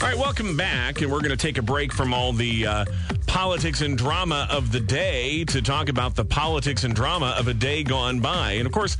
[0.00, 1.00] All right, welcome back.
[1.00, 2.84] And we're going to take a break from all the uh,
[3.32, 7.54] politics and drama of the day to talk about the politics and drama of a
[7.54, 8.52] day gone by.
[8.52, 8.98] And of course,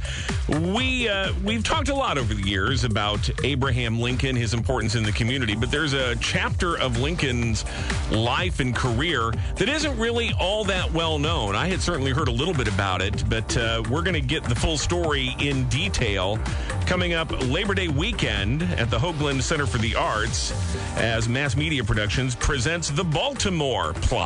[0.49, 5.03] we, uh, we've talked a lot over the years about Abraham Lincoln, his importance in
[5.03, 7.67] the community, but there's a chapter of Lincoln's
[8.11, 11.55] life and career that isn't really all that well known.
[11.55, 14.45] I had certainly heard a little bit about it, but uh, we're going to get
[14.45, 16.39] the full story in detail
[16.87, 20.53] coming up Labor Day weekend at the Hoagland Center for the Arts
[20.97, 24.22] as Mass Media Productions presents the Baltimore Plot.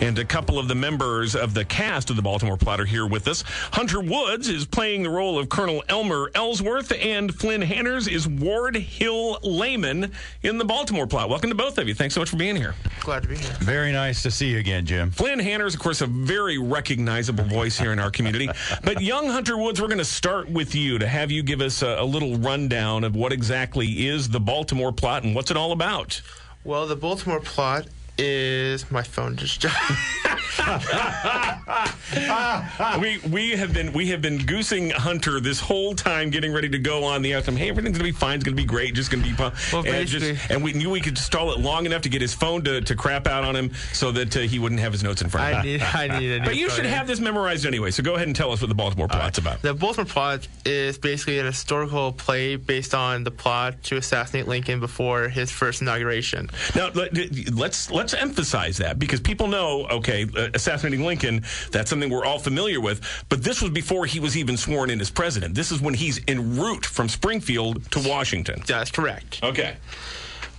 [0.00, 3.06] And a couple of the members of the cast of the Baltimore Plot are here
[3.06, 3.42] with us.
[3.72, 8.76] Hunter Woods is playing the role of Colonel Elmer Ellsworth, and Flynn Hanners is Ward
[8.76, 10.12] Hill Lamon
[10.44, 11.28] in the Baltimore Plot.
[11.28, 11.94] Welcome to both of you.
[11.94, 12.76] Thanks so much for being here.
[13.00, 13.52] Glad to be here.
[13.58, 15.10] Very nice to see you again, Jim.
[15.10, 18.48] Flynn Hanners, of course, a very recognizable voice here in our community.
[18.84, 21.82] But young Hunter Woods, we're going to start with you to have you give us
[21.82, 25.72] a, a little rundown of what exactly is the Baltimore Plot and what's it all
[25.72, 26.22] about.
[26.62, 27.86] Well, the Baltimore plot
[28.18, 29.64] is my phone just.
[33.00, 36.78] we we have been we have been goosing Hunter this whole time, getting ready to
[36.78, 37.56] go on the anthem.
[37.56, 38.36] Hey, everything's gonna be fine.
[38.36, 38.94] It's gonna be great.
[38.94, 39.52] Just gonna be fun.
[39.72, 42.34] Well, and, just, and we knew we could stall it long enough to get his
[42.34, 45.22] phone to, to crap out on him, so that uh, he wouldn't have his notes
[45.22, 45.66] in front of I him.
[45.66, 47.90] need, I need a new But you should have this memorized anyway.
[47.90, 49.62] So go ahead and tell us what the Baltimore plot's about.
[49.62, 54.80] The Baltimore plot is basically an historical play based on the plot to assassinate Lincoln
[54.80, 56.50] before his first inauguration.
[56.74, 57.12] Now let,
[57.52, 62.38] let's let's emphasize that because people know, okay, Uh, assassinating Lincoln, that's something we're all
[62.38, 63.00] familiar with.
[63.28, 65.54] But this was before he was even sworn in as president.
[65.54, 68.62] This is when he's en route from Springfield to Washington.
[68.66, 69.40] That's correct.
[69.42, 69.76] Okay.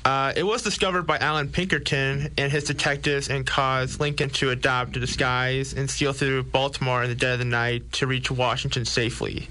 [0.07, 4.95] Uh, it was discovered by Allan Pinkerton and his detectives and caused Lincoln to adopt
[4.95, 8.85] a disguise and steal through Baltimore in the dead of the night to reach Washington
[8.85, 9.49] safely.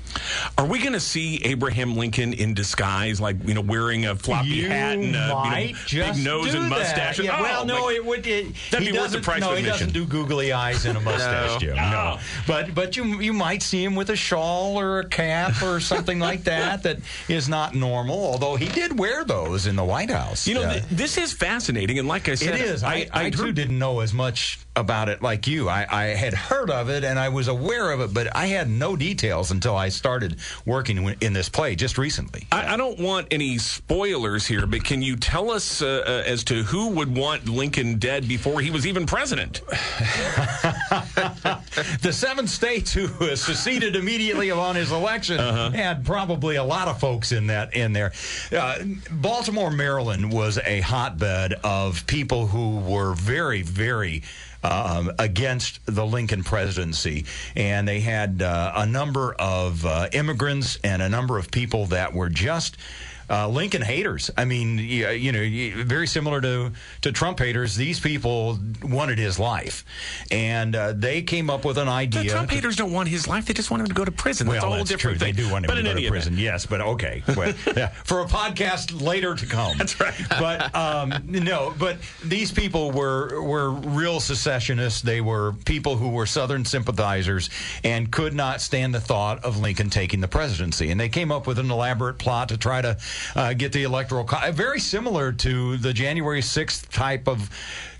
[0.56, 4.48] Are we going to see Abraham Lincoln in disguise, like you know, wearing a floppy
[4.48, 7.18] you hat and a you know, big nose and mustache?
[7.18, 8.26] Yeah, Oh, well, no, my- it would.
[8.26, 9.88] It, That'd be worth the doesn't- price No, of he admission.
[9.88, 11.58] doesn't do googly eyes and a mustache, No.
[11.58, 11.76] Jim.
[11.76, 11.90] No.
[11.90, 15.80] No, but but you you might see him with a shawl or a cap or
[15.80, 16.96] something like that that
[17.28, 18.16] is not normal.
[18.16, 20.45] Although he did wear those in the White House.
[20.46, 22.82] You know, Uh, th- this is fascinating, and like I said, It is.
[22.82, 25.68] I, I, too heard- didn't know as much about it like you.
[25.70, 28.68] I, I had heard of it and I was aware of it, but I had
[28.68, 30.36] no details until I started
[30.66, 32.46] working in- in this play just recently.
[32.52, 36.44] I, I don't want any spoilers here, but can you tell us uh, uh, as
[36.44, 39.62] to who would want Lincoln dead before he was even president?
[42.02, 43.06] the seven states who
[43.36, 45.38] seceded immediately upon his election
[45.72, 48.12] had probably a lot of folks in that in there.
[48.52, 48.78] Uh,
[49.10, 54.22] Baltimore, Maryland, was a hotbed of people who were very, very.
[54.62, 61.00] Um, against the Lincoln presidency, and they had uh, a number of uh, immigrants and
[61.00, 62.76] a number of people that were just
[63.28, 64.30] uh, Lincoln haters.
[64.36, 66.72] I mean, you, you know, very similar to,
[67.02, 67.76] to Trump haters.
[67.76, 69.84] These people wanted his life,
[70.30, 72.30] and uh, they came up with an The idea.
[72.30, 74.46] Trump haters don't want his life; they just want him to go to prison.
[74.46, 75.26] That's well, a whole different true.
[75.26, 75.34] thing.
[75.34, 76.10] They do want him but to go to event.
[76.10, 76.38] prison.
[76.38, 77.22] Yes, but okay.
[77.36, 79.76] Well, yeah, for a podcast later to come.
[79.76, 80.14] That's right.
[80.30, 85.02] But um, no, but these people were were real secessionists.
[85.02, 87.50] They were people who were Southern sympathizers
[87.84, 90.90] and could not stand the thought of Lincoln taking the presidency.
[90.90, 92.96] And they came up with an elaborate plot to try to
[93.34, 97.50] uh, get the electoral co- very similar to the January sixth type of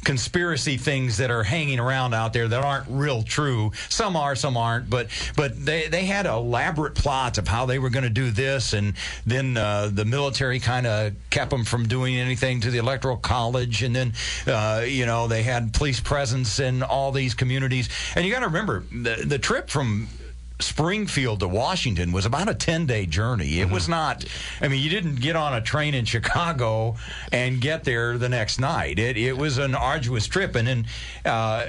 [0.07, 3.73] conspiracy things that are hanging around out there that aren't real true.
[3.89, 4.89] Some are, some aren't.
[4.89, 8.73] But but they they had elaborate plots of how they were going to do this,
[8.73, 8.95] and
[9.27, 13.83] then uh, the military kind of kept them from doing anything to the electoral college,
[13.83, 14.13] and then
[14.47, 17.89] uh, you know they had police presence in all these communities.
[18.15, 20.09] And you got to remember the the trip from
[20.59, 23.61] Springfield to Washington was about a 10 day journey.
[23.61, 24.25] It was not,
[24.61, 26.97] I mean, you didn't get on a train in Chicago
[27.31, 28.99] and get there the next night.
[28.99, 30.55] It, it was an arduous trip.
[30.55, 30.87] And then,
[31.25, 31.67] uh,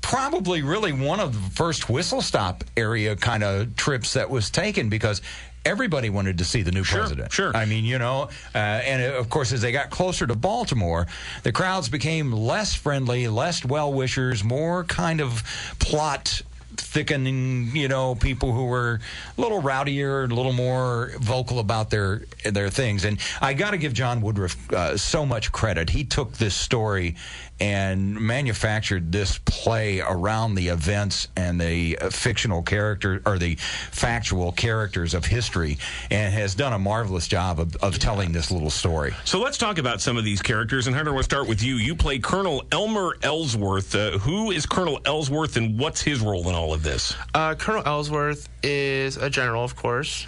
[0.00, 4.88] probably really one of the first whistle stop area kind of trips that was taken
[4.88, 5.20] because
[5.64, 7.30] everybody wanted to see the new Sure, president.
[7.32, 7.54] sure.
[7.54, 11.06] I mean, you know, uh, and uh, of course, as they got closer to Baltimore,
[11.42, 15.42] the crowds became less friendly, less well wishers, more kind of
[15.78, 16.40] plot
[16.76, 19.00] thickening, you know, people who were
[19.36, 23.04] a little rowdier, a little more vocal about their their things.
[23.04, 25.90] And I got to give John Woodruff uh, so much credit.
[25.90, 27.16] He took this story
[27.60, 34.50] and manufactured this play around the events and the uh, fictional character or the factual
[34.50, 35.76] characters of history,
[36.10, 39.14] and has done a marvelous job of, of telling this little story.
[39.24, 40.86] So let's talk about some of these characters.
[40.86, 41.74] And Hunter, we'll start with you.
[41.76, 43.94] You play Colonel Elmer Ellsworth.
[43.94, 47.16] Uh, who is Colonel Ellsworth, and what's his role in all all of this?
[47.34, 50.26] Uh, Colonel Ellsworth is a general, of course,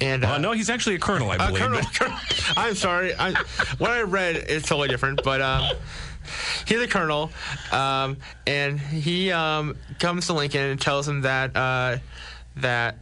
[0.00, 1.62] and uh, no, he's actually a colonel, I uh, believe.
[1.62, 2.18] Colonel, Colonel,
[2.56, 3.14] I'm sorry.
[3.14, 3.32] I,
[3.78, 5.76] what I read is totally different, but um,
[6.66, 7.30] he's a colonel,
[7.70, 8.16] um,
[8.46, 11.98] and he um, comes to Lincoln and tells him that uh,
[12.56, 12.98] that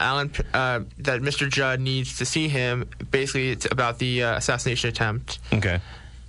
[0.00, 1.48] Allan uh, that Mr.
[1.48, 2.88] Judd needs to see him.
[3.12, 5.38] Basically, it's about the uh, assassination attempt.
[5.52, 5.80] Okay.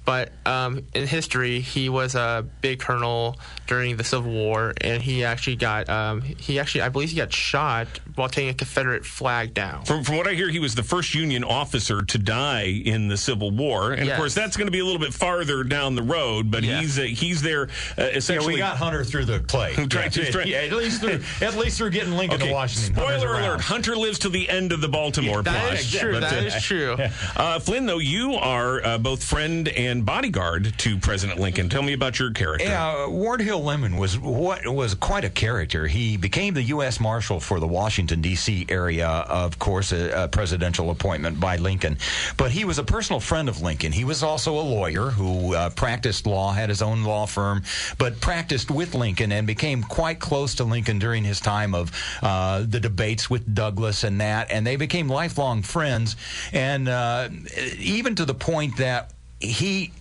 [0.05, 5.23] But um, in history, he was a big colonel during the Civil War, and he
[5.23, 9.53] actually got um, he actually I believe he got shot while taking a Confederate flag
[9.53, 9.85] down.
[9.85, 13.15] From, from what I hear, he was the first Union officer to die in the
[13.17, 14.13] Civil War, and Yes.
[14.13, 16.51] of course that's going to be a little bit farther down the road.
[16.51, 16.81] But Yeah.
[16.81, 17.67] he's uh, he's there uh,
[17.97, 18.53] Yeah, essentially.
[18.55, 19.73] we got Hunter through the play.
[19.93, 22.95] Right, yeah, just yeah, at least through, at least they're getting Lincoln Okay, to Washington.
[22.95, 23.43] Hunter's spoiler around.
[23.51, 25.73] alert: Hunter lives to the end of the Baltimore That plot.
[25.79, 26.11] is true.
[26.13, 26.97] But, That uh, is true.
[27.35, 31.69] Uh, Flynn, though, you are uh, both friend and bodyguard to President Lincoln.
[31.69, 32.65] Tell me about your character.
[32.65, 35.87] Yeah, Ward Hill Lamon was what was quite a character.
[35.87, 36.99] He became the U.S.
[36.99, 38.65] Marshal for the Washington D.C.
[38.69, 41.97] area, of course, a, a presidential appointment by Lincoln.
[42.37, 43.91] But he was a personal friend of Lincoln.
[43.91, 47.63] He was also a lawyer who uh, practiced law, had his own law firm,
[47.97, 51.91] but practiced with Lincoln and became quite close to Lincoln during his time of
[52.21, 54.51] uh, the debates with Douglas and that.
[54.51, 56.15] And they became lifelong friends,
[56.51, 57.29] and uh,
[57.77, 59.11] even to the point that
[59.43, 59.91] he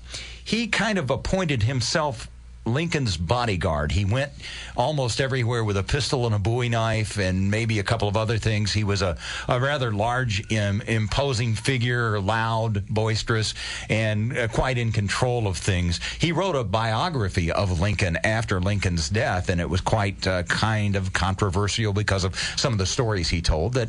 [0.45, 2.29] he kind of appointed himself
[2.65, 3.93] Lincoln's bodyguard.
[3.93, 4.31] He went
[4.77, 8.39] almost everywhere with a pistol and a Bowie knife and maybe a couple of other
[8.39, 8.73] things.
[8.73, 9.17] He was a,
[9.49, 13.55] a rather large, um, imposing figure, loud, boisterous,
[13.91, 16.01] and uh, quite in control of things.
[16.19, 20.95] He wrote a biography of Lincoln after Lincoln's death, and it was quite uh, kind
[20.95, 23.89] of controversial because of some of the stories he told that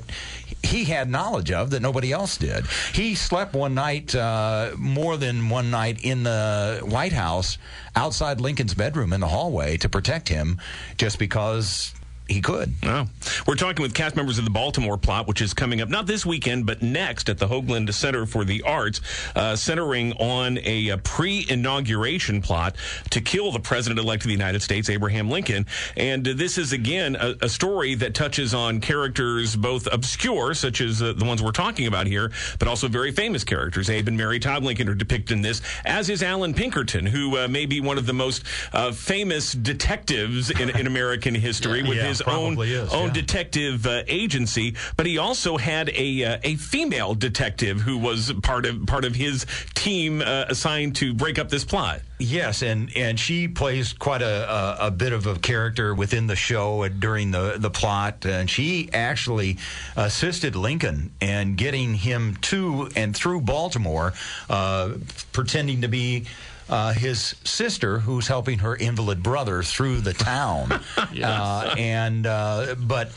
[0.63, 2.65] he had knowledge of that nobody else did.
[2.93, 7.57] He slept one night, uh, more than one night, in the White House
[7.95, 10.57] outside Lincoln's bedroom in the hallway to protect him
[10.95, 11.93] just because
[12.27, 12.73] he could.
[12.83, 13.07] Oh.
[13.47, 16.25] We're talking with cast members of the Baltimore plot, which is coming up not this
[16.25, 19.01] weekend, but next at the Hoagland Center for the Arts,
[19.35, 22.75] uh, centering on a, uh pre-inauguration plot
[23.09, 25.65] to kill the president-elect of the United States, Abraham Lincoln.
[25.97, 30.81] And uh, this is again a, a story that touches on characters both obscure, such
[30.81, 33.89] as uh, the ones we're talking about here, but also very famous characters.
[33.89, 37.47] Abe and Mary Todd Lincoln are depicted in this, as is Allan Pinkerton, who uh,
[37.47, 38.43] may be one of the most
[38.73, 43.13] uh, famous detectives in, in American history with Yeah, his own is, own yeah.
[43.13, 48.65] detective uh, agency, but he also had a uh, a female detective who was part
[48.65, 52.01] of part of his team uh, assigned to break up this plot.
[52.19, 56.37] Yes, and, and she plays quite a, a, a bit of a character within the
[56.37, 58.25] show during the, the plot.
[58.25, 59.57] And she actually
[59.97, 64.13] assisted Lincoln in getting him to and through Baltimore,
[64.49, 64.93] uh,
[65.33, 66.25] pretending to be.
[66.69, 73.11] Uh, his sister, who's helping her invalid brother through the town, uh, and uh, but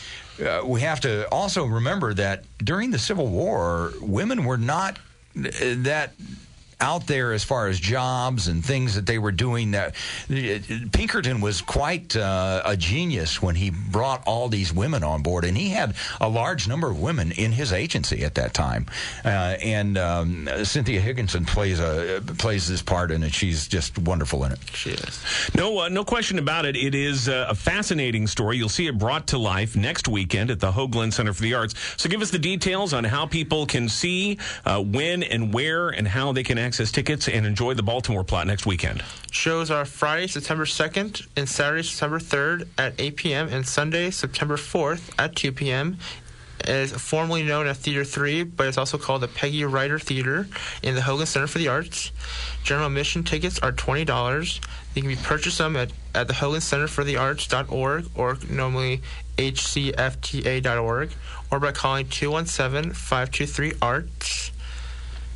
[0.44, 4.98] uh, we have to also remember that during the Civil War, women were not
[5.36, 6.12] uh, that
[6.80, 9.94] out there as far as jobs and things that they were doing that
[10.92, 15.56] Pinkerton was quite uh, a genius when he brought all these women on board and
[15.56, 18.86] he had a large number of women in his agency at that time
[19.24, 24.44] uh, and um, Cynthia Higginson plays a plays this part in it she's just wonderful
[24.44, 25.20] in it She is.
[25.54, 26.76] No, uh, no question about it.
[26.76, 28.56] It is uh, a fascinating story.
[28.56, 31.74] You'll see it brought to life next weekend at the Hoagland Center for the Arts.
[31.96, 36.06] So give us the details on how people can see, uh, when and where, and
[36.06, 39.02] how they can access tickets and enjoy the Baltimore plot next weekend.
[39.30, 44.56] Shows are Friday, September 2nd, and Saturday, September 3rd at 8 p.m., and Sunday, September
[44.56, 45.96] 4th at 2 p.m.
[46.60, 50.48] It is formerly known as Theater 3, but it's also called the Peggy Ryder Theater
[50.82, 52.10] in the Hoagland Center for the Arts.
[52.64, 54.60] General admission tickets are $20.
[54.94, 59.02] You can be purchased them at, at the Hoagland Center for the Arts.org or normally
[59.38, 61.10] hcfta.org
[61.52, 64.50] or by calling 217 523 ARTS.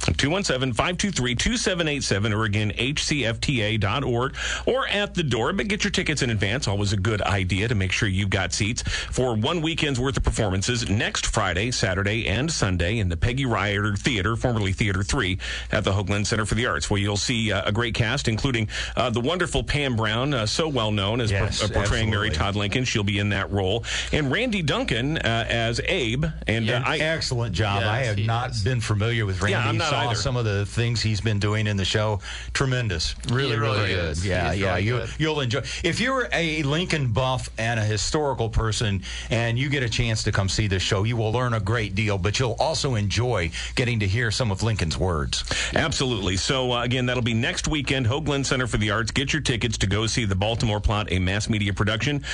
[0.01, 4.35] 217-523-2787 or again hcfta.org
[4.67, 7.75] or at the door but get your tickets in advance always a good idea to
[7.75, 12.51] make sure you've got seats for one weekend's worth of performances next friday saturday and
[12.51, 15.39] sunday in the peggy ryder theater formerly theater 3
[15.73, 18.69] at the hoagland center for the arts where you'll see uh, a great cast including
[18.97, 22.31] uh, the wonderful pam brown uh, so well known as Yes, por- uh, portraying mary
[22.31, 26.83] todd lincoln she'll be in that role and randy duncan uh, as abe and uh,
[26.85, 27.81] I, excellent job.
[27.81, 28.63] Yes, I have not is.
[28.63, 29.53] been familiar with Randy.
[29.53, 30.15] Yeah, I'm not Saw either.
[30.15, 32.21] some of the things he's been doing in the show.
[32.53, 33.15] Tremendous.
[33.29, 34.11] Really, He really, really good.
[34.11, 34.27] is.
[34.27, 34.75] Yeah, yeah.
[34.75, 35.11] really you, good.
[35.19, 35.61] You'll enjoy.
[35.85, 40.33] If you're a Lincoln buff and a historical person, and you get a chance to
[40.33, 42.19] come see this show, you will learn a great deal.
[42.19, 45.45] But you'll also enjoy getting to hear some of Lincoln's words.
[45.75, 46.37] Absolutely.
[46.37, 49.11] So, uh, again, that'll be next weekend, Hoagland Center for the Arts.
[49.11, 52.25] Get your tickets to go see the Baltimore Plot, a mass media production.